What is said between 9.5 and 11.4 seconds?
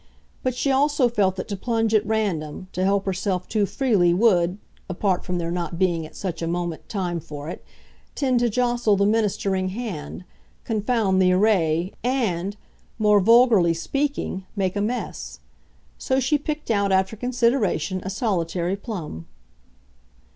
hand, confound the